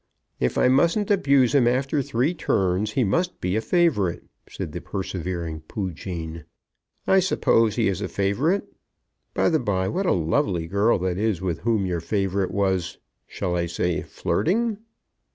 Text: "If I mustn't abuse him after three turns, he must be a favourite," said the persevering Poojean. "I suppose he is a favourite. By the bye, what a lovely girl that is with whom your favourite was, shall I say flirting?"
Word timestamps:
"If 0.39 0.57
I 0.57 0.67
mustn't 0.67 1.11
abuse 1.11 1.53
him 1.53 1.67
after 1.67 2.01
three 2.01 2.33
turns, 2.33 2.93
he 2.93 3.03
must 3.03 3.39
be 3.39 3.55
a 3.55 3.61
favourite," 3.61 4.23
said 4.49 4.71
the 4.71 4.81
persevering 4.81 5.61
Poojean. 5.67 6.45
"I 7.05 7.19
suppose 7.19 7.75
he 7.75 7.87
is 7.87 8.01
a 8.01 8.07
favourite. 8.07 8.63
By 9.35 9.49
the 9.49 9.59
bye, 9.59 9.89
what 9.89 10.07
a 10.07 10.11
lovely 10.11 10.65
girl 10.65 10.97
that 11.05 11.19
is 11.19 11.39
with 11.39 11.59
whom 11.59 11.85
your 11.85 12.01
favourite 12.01 12.49
was, 12.49 12.97
shall 13.27 13.55
I 13.55 13.67
say 13.67 14.01
flirting?" 14.01 14.79